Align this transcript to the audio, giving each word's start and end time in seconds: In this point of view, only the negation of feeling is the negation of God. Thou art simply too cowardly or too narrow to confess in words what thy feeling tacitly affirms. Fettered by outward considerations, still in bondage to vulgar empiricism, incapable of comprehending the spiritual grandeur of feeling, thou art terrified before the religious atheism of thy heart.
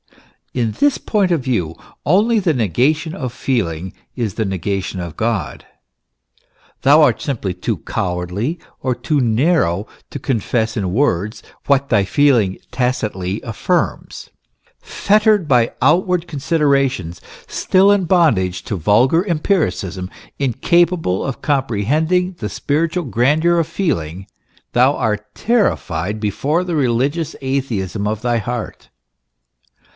In 0.55 0.71
this 0.79 0.97
point 0.97 1.31
of 1.31 1.41
view, 1.45 1.75
only 2.05 2.39
the 2.39 2.55
negation 2.55 3.13
of 3.13 3.31
feeling 3.31 3.93
is 4.17 4.33
the 4.33 4.43
negation 4.43 4.99
of 4.99 5.15
God. 5.15 5.65
Thou 6.81 7.03
art 7.03 7.21
simply 7.21 7.53
too 7.53 7.77
cowardly 7.77 8.59
or 8.81 8.93
too 8.95 9.21
narrow 9.21 9.87
to 10.09 10.19
confess 10.19 10.75
in 10.75 10.91
words 10.91 11.41
what 11.67 11.87
thy 11.87 12.03
feeling 12.03 12.57
tacitly 12.71 13.41
affirms. 13.43 14.29
Fettered 14.81 15.47
by 15.47 15.71
outward 15.81 16.27
considerations, 16.27 17.21
still 17.47 17.91
in 17.91 18.03
bondage 18.03 18.63
to 18.63 18.75
vulgar 18.75 19.23
empiricism, 19.25 20.09
incapable 20.39 21.23
of 21.23 21.41
comprehending 21.43 22.33
the 22.39 22.49
spiritual 22.49 23.05
grandeur 23.05 23.59
of 23.59 23.67
feeling, 23.67 24.25
thou 24.73 24.95
art 24.97 25.33
terrified 25.33 26.19
before 26.19 26.63
the 26.63 26.75
religious 26.75 27.35
atheism 27.39 28.05
of 28.07 28.21
thy 28.23 28.37
heart. 28.39 28.89